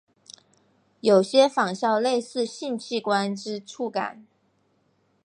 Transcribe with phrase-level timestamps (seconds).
[1.01, 4.25] 有些仿效类似性器官之触感。